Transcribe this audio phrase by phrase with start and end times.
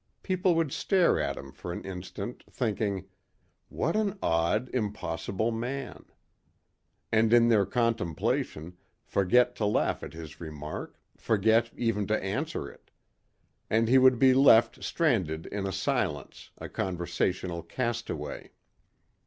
[0.23, 3.05] People would stare at him for an instant thinking,
[3.69, 6.05] "What an odd, impossible man."
[7.11, 12.89] And in their contemplation, forget to laugh at his remark, forget even to answer it.
[13.69, 18.49] And he would be left stranded in a silence a conversational castaway.